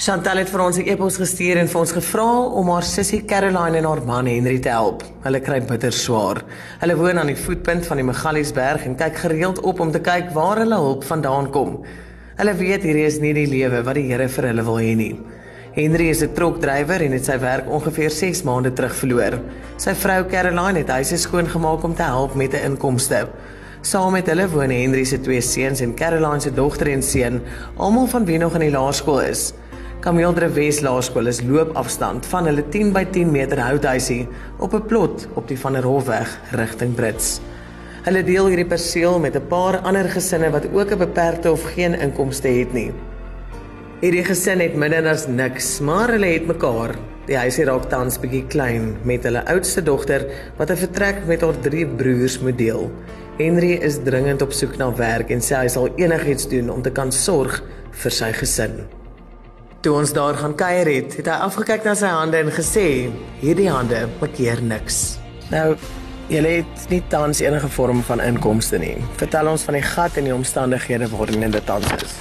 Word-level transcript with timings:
Chantal 0.00 0.38
het 0.40 0.48
vir 0.48 0.62
ons 0.64 0.78
'n 0.78 0.88
e-pos 0.88 1.18
gestuur 1.20 1.58
en 1.60 1.68
vir 1.68 1.80
ons 1.80 1.92
gevra 1.92 2.30
om 2.56 2.68
haar 2.70 2.82
sussie 2.82 3.22
Caroline 3.22 3.76
en 3.76 3.84
haar 3.84 4.02
man 4.06 4.26
Henry 4.26 4.58
te 4.58 4.70
help. 4.70 5.02
Hulle 5.24 5.40
kry 5.40 5.60
bitter 5.60 5.92
swaar. 5.92 6.40
Hulle 6.80 6.96
woon 6.96 7.18
aan 7.18 7.26
die 7.26 7.36
voetpunt 7.36 7.86
van 7.86 7.96
die 7.98 8.04
Magaliesberg 8.04 8.86
en 8.86 8.96
kyk 8.96 9.16
gereeld 9.16 9.60
op 9.60 9.80
om 9.80 9.92
te 9.92 10.00
kyk 10.00 10.32
waar 10.32 10.56
hulle 10.56 10.74
hulp 10.74 11.04
vandaan 11.04 11.50
kom. 11.50 11.84
Hulle 12.38 12.54
weet 12.54 12.82
hierdie 12.82 13.04
is 13.04 13.20
nie 13.20 13.34
die 13.34 13.46
lewe 13.46 13.82
wat 13.82 13.94
die 13.94 14.08
Here 14.08 14.28
vir 14.28 14.44
hulle 14.44 14.62
wil 14.62 14.78
hê 14.78 14.96
nie. 14.96 15.20
Henry 15.74 16.08
is 16.08 16.22
'n 16.22 16.32
trokdrywer 16.32 17.02
en 17.02 17.12
het 17.12 17.24
sy 17.24 17.38
werk 17.38 17.68
ongeveer 17.68 18.10
6 18.10 18.42
maande 18.44 18.72
terug 18.72 18.94
verloor. 18.94 19.38
Sy 19.76 19.92
vrou 19.94 20.24
Caroline 20.24 20.78
het 20.78 20.88
huise 20.88 21.18
skoon 21.18 21.46
gemaak 21.46 21.84
om 21.84 21.94
te 21.94 22.02
help 22.02 22.34
met 22.34 22.54
'n 22.54 22.72
inkomste. 22.72 23.28
Saam 23.82 24.12
met 24.12 24.26
hulle 24.26 24.48
woon 24.48 24.70
Henry 24.70 25.04
se 25.04 25.20
twee 25.20 25.40
seuns 25.40 25.80
en 25.80 25.94
Caroline 25.94 26.40
se 26.40 26.50
dogter 26.50 26.88
en 26.88 27.02
seun, 27.02 27.42
almal 27.76 28.06
van 28.06 28.24
wie 28.24 28.38
nog 28.38 28.54
in 28.54 28.60
die 28.60 28.70
laerskool 28.70 29.20
is. 29.20 29.52
Kamildre 30.00 30.46
Wes 30.56 30.78
Laerskool 30.80 31.28
is 31.28 31.42
loopafstand 31.44 32.24
van 32.32 32.46
hulle 32.48 32.62
10 32.72 32.94
by 32.96 33.02
10 33.12 33.28
meter 33.34 33.60
houthuisie 33.60 34.22
op 34.56 34.72
'n 34.72 34.86
plot 34.88 35.26
op 35.36 35.48
die 35.48 35.58
van 35.60 35.72
der 35.76 35.84
Hofweg 35.84 36.30
rigting 36.56 36.94
Brits. 36.94 37.40
Hulle 38.06 38.22
deel 38.24 38.46
hierdie 38.46 38.66
perseel 38.66 39.18
met 39.20 39.36
'n 39.36 39.46
paar 39.48 39.78
ander 39.84 40.08
gesinne 40.08 40.50
wat 40.50 40.64
ook 40.72 40.92
'n 40.92 40.98
beperkte 40.98 41.52
of 41.52 41.62
geen 41.74 41.94
inkomste 41.94 42.48
het 42.48 42.72
nie. 42.72 42.92
Hierdie 44.00 44.24
gesin 44.24 44.60
het 44.60 44.74
minder 44.74 45.08
as 45.08 45.26
niks, 45.26 45.80
maar 45.80 46.08
hulle 46.08 46.32
het 46.32 46.46
mekaar. 46.46 46.96
Die 47.26 47.36
huisie 47.36 47.64
raak 47.64 47.90
tans 47.90 48.18
bietjie 48.18 48.46
klein 48.46 48.96
met 49.02 49.22
hulle 49.22 49.46
oudste 49.46 49.82
dogter 49.82 50.24
wat 50.56 50.70
'n 50.70 50.76
vertrek 50.76 51.26
met 51.26 51.40
haar 51.40 51.60
drie 51.60 51.86
broers 51.86 52.40
moet 52.40 52.58
deel. 52.58 52.90
Henry 53.36 53.72
is 53.72 53.98
dringend 54.04 54.42
op 54.42 54.52
soek 54.52 54.76
na 54.76 54.94
werk 54.94 55.30
en 55.30 55.40
sê 55.40 55.56
hy 55.56 55.68
sal 55.68 55.88
enigiets 55.96 56.48
doen 56.48 56.70
om 56.70 56.82
te 56.82 56.90
kan 56.90 57.12
sorg 57.12 57.62
vir 57.90 58.10
sy 58.10 58.32
gesin. 58.32 58.99
Toe 59.80 59.94
ons 59.96 60.10
daar 60.12 60.36
gaan 60.36 60.52
kuier 60.60 60.88
het, 60.92 61.14
het 61.16 61.28
hy 61.30 61.34
afgekyk 61.40 61.86
na 61.88 61.94
sy 61.96 62.08
hande 62.12 62.36
en 62.36 62.50
gesê: 62.52 63.08
"Hierdie 63.40 63.70
hande 63.72 64.02
maak 64.20 64.34
keer 64.36 64.60
niks." 64.60 65.16
Nou, 65.48 65.76
jy 66.28 66.42
het 66.44 66.82
nie 66.90 67.00
tans 67.08 67.40
enige 67.40 67.68
vorm 67.68 68.02
van 68.04 68.20
inkomste 68.20 68.78
nie. 68.78 68.98
Vertel 69.16 69.48
ons 69.48 69.64
van 69.64 69.78
die 69.78 69.82
gat 69.82 70.18
en 70.20 70.28
die 70.28 70.34
omstandighede 70.34 71.08
waarin 71.08 71.50
dit 71.50 71.66
tans 71.66 71.88
is. 71.96 72.12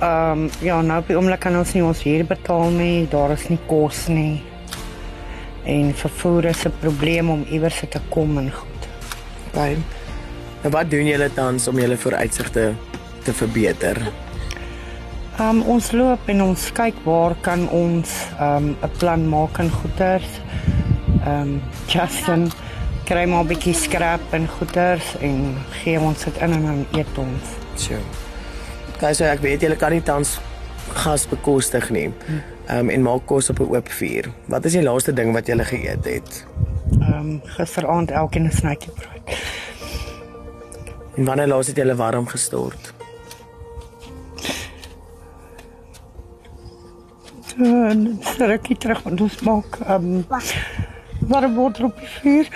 Ehm 0.00 0.46
um, 0.46 0.48
ja, 0.64 0.80
nou 0.80 0.98
op 1.02 1.12
die 1.12 1.16
oomblik 1.16 1.40
kan 1.44 1.58
ons 1.58 1.74
nie 1.76 1.84
ons 1.84 2.02
huur 2.02 2.24
betaal 2.24 2.70
nie, 2.70 3.06
daar 3.12 3.36
is 3.36 3.48
nie 3.52 3.60
kos 3.68 4.06
nie. 4.08 4.42
En 5.68 5.92
vervoer 5.94 6.44
is 6.54 6.64
'n 6.64 6.72
probleem 6.80 7.30
om 7.30 7.44
iewers 7.50 7.82
te 7.90 8.00
kom 8.08 8.38
en 8.38 8.50
goed. 8.52 8.88
Fyn. 9.52 9.84
Nou 10.62 10.72
wat 10.72 10.90
doen 10.90 11.06
julle 11.06 11.30
tans 11.34 11.68
om 11.68 11.78
julle 11.78 11.96
vooruitsigte 11.96 12.72
te 13.24 13.32
verbeter? 13.32 14.00
Um, 15.40 15.62
ons 15.72 15.86
loop 15.96 16.26
en 16.28 16.42
ons 16.44 16.62
kyk 16.76 16.98
waar 17.06 17.32
kan 17.40 17.62
ons 17.72 18.10
ehm, 18.36 18.64
'n 18.64 18.76
um, 18.84 18.90
plan 18.98 19.22
maak 19.28 19.58
en 19.58 19.70
goeders. 19.70 20.28
Ehm 21.24 21.40
um, 21.40 21.62
Justin 21.88 22.50
kry 23.08 23.24
maar 23.24 23.44
'n 23.44 23.46
bietjie 23.48 23.74
skrap 23.74 24.20
en 24.36 24.48
goeders 24.48 25.16
en 25.20 25.56
gee 25.70 26.00
ons 26.00 26.24
dit 26.24 26.36
in 26.36 26.52
en 26.52 26.64
dan 26.64 26.86
eet 26.92 27.18
ons. 27.18 27.44
So. 27.74 27.94
Kyk, 28.98 29.14
so 29.14 29.24
ek 29.24 29.40
weet 29.40 29.60
julle 29.60 29.76
kan 29.76 29.92
nie 29.92 30.02
tans 30.02 30.38
gas 30.92 31.26
bekostig 31.26 31.90
nie. 31.90 32.12
Ehm 32.68 32.78
um, 32.78 32.90
en 32.90 33.02
maak 33.02 33.26
kos 33.26 33.50
op 33.50 33.60
'n 33.60 33.74
oop 33.74 33.88
vuur. 33.88 34.30
Wat 34.46 34.64
is 34.64 34.72
die 34.72 34.82
laaste 34.82 35.12
ding 35.12 35.32
wat 35.32 35.46
julle 35.46 35.64
geëet 35.64 36.04
het? 36.04 36.46
Ehm 37.00 37.12
um, 37.12 37.40
gisteraand 37.44 38.10
elkeen 38.10 38.44
'n 38.44 38.52
snytjie 38.52 38.92
brood. 38.92 39.36
En 41.16 41.24
wanneer 41.24 41.46
laas 41.46 41.66
het 41.66 41.76
julle 41.76 41.96
warm 41.96 42.26
gestort? 42.26 42.99
En 47.60 48.04
rukkie 48.38 48.76
terug 48.76 49.02
want 49.02 49.20
ons 49.20 49.40
maak 49.46 49.78
um, 49.88 50.24
warm 51.28 51.54
water 51.54 51.84
op 51.84 52.00
die 52.00 52.10
vuur. 52.20 52.50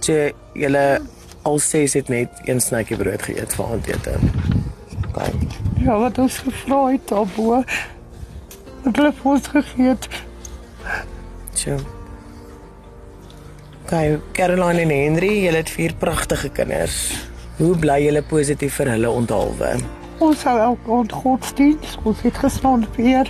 Jy 0.00 0.32
julle 0.58 0.84
al 1.48 1.58
ses 1.62 1.94
het 1.98 2.08
net 2.08 2.40
een 2.48 2.60
snytjie 2.60 2.98
brood 3.00 3.22
geëet 3.22 3.54
vir 3.56 3.72
aandete. 3.76 4.16
Okay. 5.10 5.32
Ja, 5.84 5.98
wat 5.98 6.18
ons 6.18 6.40
gevra 6.44 6.80
het 6.90 7.08
daarbo. 7.08 7.62
Het 8.84 8.96
hulle 8.96 9.12
vir 9.12 9.30
ons 9.32 9.48
gegee 9.54 9.88
het. 9.92 10.08
So. 11.54 11.76
Okay, 13.84 14.20
Caroline 14.32 14.84
en 14.84 14.92
Henry, 14.94 15.32
julle 15.44 15.62
het 15.62 15.72
vier 15.72 15.94
pragtige 15.98 16.48
kinders. 16.54 17.00
Hoe 17.58 17.74
bly 17.76 17.98
julle 18.04 18.22
positief 18.22 18.78
vir 18.80 18.94
hulle 18.94 19.10
onthaalwe? 19.10 19.74
Ons 20.24 20.44
hou 20.48 20.54
elke 20.60 20.94
aand 20.94 21.12
godsdienst, 21.12 21.98
ons 22.08 22.22
het 22.24 22.38
gestaan 22.40 22.86
weer 22.96 23.28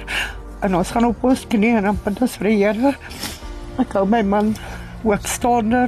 en 0.63 0.77
ons 0.77 0.91
gaan 0.91 1.07
op 1.09 1.25
ons 1.25 1.47
knieë 1.53 1.81
en 1.81 1.99
bid 2.05 2.23
ons 2.23 2.37
vir 2.41 2.51
die 2.51 2.59
Here. 2.61 2.95
Ek 3.81 3.95
hou 3.97 4.05
my 4.09 4.23
man 4.27 4.55
ook 5.07 5.27
staande 5.29 5.87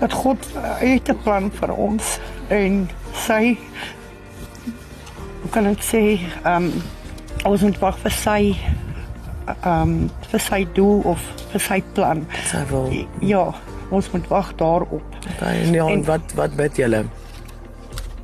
dat 0.00 0.12
God 0.12 0.48
het 0.82 1.08
'n 1.08 1.22
plan 1.22 1.50
vir 1.50 1.72
ons 1.72 2.18
en 2.50 2.88
sy 3.14 3.58
kan 5.50 5.66
ek 5.66 5.82
sê 5.82 6.18
ehm 6.44 6.64
um, 6.64 6.82
ons 7.44 7.62
moet 7.62 7.78
wag 7.78 7.98
vir 7.98 8.10
sy 8.10 8.56
ehm 9.46 9.82
um, 9.82 10.10
vir 10.30 10.40
sy 10.40 10.66
doel 10.74 11.02
of 11.04 11.20
vir 11.52 11.60
sy 11.60 11.82
plan. 11.94 12.26
Sy 12.50 12.64
wil 12.70 12.90
ja, 13.20 13.54
ons 13.90 14.10
moet 14.10 14.28
wag 14.28 14.54
daarop. 14.54 15.16
Okay, 15.34 15.62
en, 15.62 15.74
ja, 15.74 15.86
en 15.86 16.04
wat 16.04 16.34
wat 16.34 16.56
bid 16.56 16.76
julle? 16.76 17.04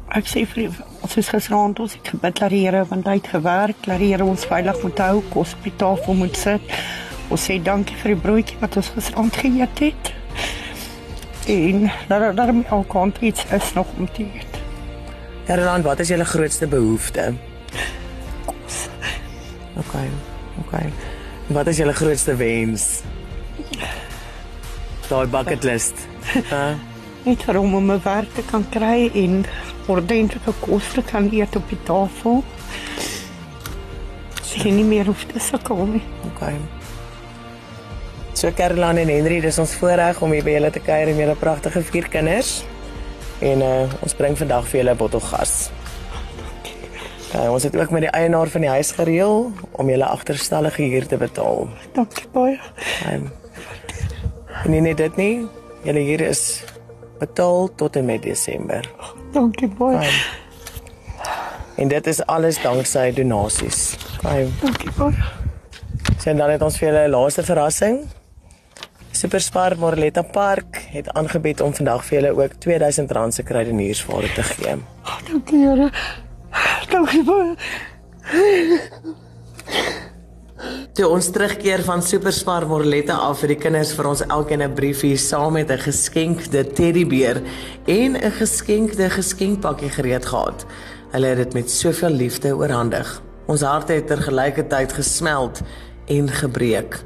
Ek 0.09 0.27
sê 0.27 0.45
vir 0.47 0.75
ons 1.13 1.27
is 1.27 1.29
gesraand 1.29 1.81
ons 1.83 1.93
het 1.93 2.09
gebid 2.09 2.39
dat 2.41 2.53
die 2.55 2.63
Here 2.65 2.87
want 2.89 3.05
hy 3.05 3.19
het 3.19 3.27
gewerk, 3.29 3.81
dat 3.85 3.99
die 4.01 4.15
Here 4.15 4.25
ons 4.25 4.47
veilig 4.49 4.79
moet 4.81 5.01
hou, 5.05 5.19
kos 5.29 5.51
op 5.59 5.67
die 5.67 5.73
tafel 5.77 6.17
moet 6.17 6.39
sit. 6.41 6.71
Ons 7.29 7.43
sê 7.51 7.59
dankie 7.61 7.97
vir 8.01 8.15
die 8.15 8.21
broodjie 8.23 8.57
wat 8.63 8.79
ons 8.81 8.89
gesraand 8.95 9.37
geëet 9.37 9.83
het. 9.85 10.13
En 11.53 11.91
dat 12.09 12.25
daar 12.39 12.53
my 12.57 12.63
al 12.73 12.87
kon 12.89 13.13
iets 13.21 13.45
is 13.53 13.73
nog 13.77 13.91
om 13.99 14.09
te 14.09 14.25
eet. 14.25 14.57
Caroline, 15.45 15.85
wat 15.85 16.01
is 16.01 16.15
julle 16.15 16.25
grootste 16.25 16.69
behoefte? 16.73 17.27
Kos. 18.47 18.79
Okay. 19.85 20.09
Okay. 20.65 20.89
Wat 21.53 21.69
is 21.69 21.83
julle 21.83 21.93
grootste 21.93 22.39
wens? 22.41 23.03
Daai 25.11 25.27
bucket 25.27 25.69
list. 25.69 26.07
Hæ? 26.49 26.65
Net 27.29 27.45
om 27.55 27.91
'n 27.91 28.01
werk 28.03 28.33
te 28.35 28.43
kan 28.51 28.65
kry 28.69 29.11
en 29.15 29.45
ordentlike 29.91 30.55
kos 30.61 30.93
te 30.95 31.03
kan 31.03 31.29
eet 31.33 31.57
op 31.57 31.69
die 31.69 31.81
tafel. 31.87 32.43
Sy 34.43 34.71
nie 34.71 34.87
meer 34.87 35.09
hoef 35.09 35.25
te 35.31 35.41
sukkel 35.41 35.87
nie. 35.97 36.05
Okay. 36.33 36.55
So 38.35 38.51
Caroline 38.57 39.01
en 39.01 39.09
Henry, 39.09 39.41
dis 39.41 39.59
ons 39.59 39.75
voorreg 39.81 40.21
om 40.23 40.33
hier 40.35 40.45
by 40.45 40.57
julle 40.57 40.71
te 40.75 40.83
kuier 40.83 41.13
en 41.13 41.21
julle 41.21 41.37
pragtige 41.39 41.83
vier 41.93 42.09
kinders. 42.13 42.63
En 43.43 43.63
uh 43.63 44.03
ons 44.03 44.15
bring 44.19 44.37
vandag 44.39 44.69
vir 44.71 44.83
julle 44.83 44.95
'n 44.95 44.99
bottel 44.99 45.21
gas. 45.21 45.71
Okay, 47.33 47.49
ons 47.49 47.63
het 47.63 47.77
ook 47.77 47.91
met 47.91 48.03
die 48.05 48.11
eienaar 48.11 48.49
van 48.49 48.61
die 48.61 48.71
huis 48.71 48.91
gereël 48.93 49.53
om 49.73 49.89
julle 49.89 50.05
agterstallige 50.05 50.83
huur 50.83 51.07
te 51.07 51.17
betaal. 51.17 51.69
Dankie 51.93 52.29
baie. 52.33 52.61
Um, 53.09 53.33
en 54.65 54.71
nie 54.71 54.81
net 54.81 54.97
dit 54.97 55.17
nie, 55.17 55.49
julle 55.83 56.05
huur 56.11 56.29
is 56.29 56.65
betaal 57.19 57.71
tot 57.75 57.97
en 57.97 58.05
met 58.05 58.23
Desember. 58.23 58.85
Dankie 59.33 59.69
baie. 59.69 59.99
Fijn. 59.99 60.41
En 61.75 61.89
dit 61.89 62.07
is 62.07 62.27
alles 62.27 62.61
danksy 62.63 63.13
donasies. 63.13 63.97
Fyn. 64.21 64.55
Dankie 64.61 64.91
baie. 64.97 65.15
Sien 66.19 66.37
dan 66.37 66.51
het 66.51 66.63
ons 66.63 66.79
vir 66.79 66.89
julle 66.89 67.07
'n 67.07 67.11
laaste 67.11 67.43
verrassing. 67.43 68.05
Superspar 69.11 69.79
Morletta 69.79 70.23
Park 70.23 70.77
het 70.91 71.13
aangebied 71.13 71.61
om 71.61 71.75
vandag 71.75 72.05
vir 72.05 72.21
julle 72.21 72.43
ook 72.43 72.53
R2000 72.53 73.29
se 73.29 73.43
krydeniersware 73.43 74.33
te 74.33 74.43
gee. 74.43 74.75
Oh, 75.05 75.19
dankie 75.29 75.59
Here. 75.59 75.91
Dankie 76.89 77.25
baie. 77.25 77.57
Toe 80.93 81.09
ons 81.11 81.27
terugkeer 81.35 81.81
van 81.83 82.03
Superspar 82.07 82.69
Morletta 82.71 83.17
af 83.27 83.41
vir 83.43 83.51
die 83.57 83.59
kinders 83.59 83.91
vir 83.99 84.07
ons 84.07 84.21
elkeen 84.23 84.63
'n 84.63 84.75
briefie 84.75 85.17
saam 85.17 85.55
met 85.55 85.71
'n 85.71 85.79
geskenkte 85.79 86.63
teddybeer 86.63 87.43
en 87.87 88.17
'n 88.17 88.31
geskenkte 88.39 89.11
geskenkpakkie 89.11 89.91
gereed 89.91 90.27
gehad. 90.27 90.65
Hulle 91.11 91.27
het 91.27 91.37
dit 91.37 91.55
met 91.55 91.71
soveel 91.71 92.11
liefde 92.11 92.55
oorhandig. 92.55 93.23
Ons 93.47 93.63
harte 93.63 93.93
het 93.93 94.07
tergelykertyd 94.07 94.93
gesmeld 94.93 95.63
en 96.07 96.29
gebreek. 96.29 97.03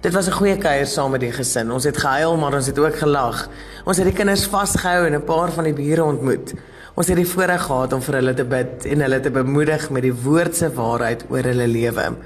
Dit 0.00 0.12
was 0.12 0.26
'n 0.28 0.38
goeie 0.40 0.56
kuier 0.56 0.86
saam 0.86 1.10
met 1.10 1.20
die 1.20 1.32
gesin. 1.32 1.70
Ons 1.70 1.84
het 1.84 1.96
gehuil, 1.96 2.36
maar 2.36 2.54
ons 2.54 2.66
het 2.66 2.78
ook 2.78 2.96
gelag. 2.96 3.48
Ons 3.84 3.96
het 3.96 4.06
die 4.06 4.14
kinders 4.14 4.46
vasgehou 4.46 5.06
en 5.06 5.14
'n 5.14 5.24
paar 5.24 5.52
van 5.52 5.64
die 5.64 5.74
bure 5.74 6.04
ontmoet. 6.04 6.54
Ons 6.94 7.06
het 7.08 7.16
die 7.16 7.26
voorreg 7.26 7.62
gehad 7.62 7.92
om 7.92 8.02
vir 8.02 8.14
hulle 8.14 8.34
te 8.34 8.44
bid 8.44 8.84
en 8.84 9.00
hulle 9.00 9.20
te 9.20 9.30
bemoedig 9.30 9.90
met 9.90 10.02
die 10.02 10.14
woord 10.14 10.56
se 10.56 10.72
waarheid 10.72 11.24
oor 11.28 11.42
hulle 11.42 11.66
lewe. 11.66 12.16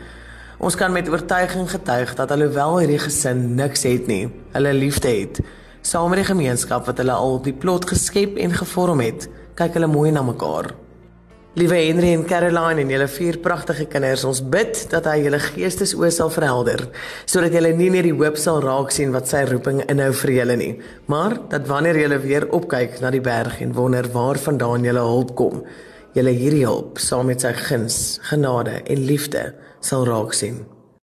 Ons 0.62 0.76
kan 0.78 0.92
met 0.94 1.08
oortuiging 1.10 1.64
getuig 1.66 2.12
dat 2.14 2.30
alhoewel 2.30 2.76
hierdie 2.78 3.00
gesin 3.02 3.40
niks 3.58 3.82
het 3.82 4.06
nie, 4.06 4.28
hulle 4.54 4.70
liefde 4.76 5.10
het. 5.10 5.40
Saam 5.82 6.12
met 6.12 6.20
die 6.20 6.28
gemeenskap 6.28 6.84
wat 6.86 7.00
hulle 7.02 7.16
al 7.18 7.40
op 7.40 7.48
die 7.48 7.54
plot 7.64 7.88
geskep 7.90 8.36
en 8.38 8.54
gevorm 8.54 9.02
het, 9.02 9.26
kyk 9.58 9.74
hulle 9.74 9.88
mooi 9.90 10.12
na 10.14 10.22
mekaar. 10.22 10.68
Liewe 11.58 11.80
Henry 11.80 12.12
en 12.14 12.22
Caroline 12.30 12.84
en 12.84 12.92
julle 12.94 13.08
vier 13.10 13.40
pragtige 13.42 13.88
kinders, 13.90 14.22
ons 14.22 14.38
bid 14.54 14.84
dat 14.92 15.08
hy 15.10 15.16
julle 15.24 15.40
geestesoë 15.48 16.12
sal 16.14 16.30
verhelder, 16.30 16.86
sodat 17.26 17.58
julle 17.58 17.74
nie 17.74 17.90
net 17.96 18.06
die 18.06 18.14
hoop 18.14 18.38
sal 18.38 18.62
raak 18.62 18.94
sien 18.94 19.10
wat 19.16 19.26
sy 19.34 19.42
roeping 19.50 19.82
inhou 19.88 20.12
vir 20.22 20.34
julle 20.36 20.58
nie, 20.62 20.70
maar 21.10 21.40
dat 21.50 21.66
wanneer 21.66 21.98
julle 22.04 22.20
weer 22.22 22.46
opkyk 22.54 23.00
na 23.02 23.10
die 23.10 23.24
berg 23.24 23.58
en 23.66 23.74
wonder 23.74 24.06
waarvandaan 24.14 24.86
julle 24.86 25.10
hulp 25.10 25.34
kom, 25.42 25.66
julle 26.14 26.38
hierdie 26.38 26.64
hulp 26.70 27.02
saam 27.02 27.26
met 27.34 27.42
sy 27.42 27.50
guns, 27.66 28.20
genade 28.30 28.78
en 28.86 29.06
liefde 29.10 29.48
sal 29.82 30.06
raak 30.06 30.34
sien. 30.34 30.62